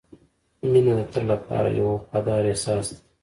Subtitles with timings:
[0.71, 3.01] •مینه د تل لپاره یو وفادار احساس دی.